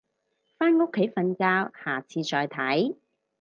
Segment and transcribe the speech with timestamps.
[0.03, 0.05] 返屋
[0.87, 2.95] 企瞓覺，下次再睇